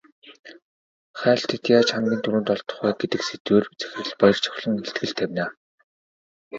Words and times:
Хайлтад 1.19 1.63
яаж 1.75 1.87
хамгийн 1.93 2.21
түрүүнд 2.23 2.47
олдох 2.55 2.77
вэ 2.83 2.91
гэдэг 3.01 3.21
сэдвээр 3.25 3.65
захирал 3.81 4.17
Баяржавхлан 4.19 4.81
илтгэл 4.83 5.15
тавина. 5.17 5.45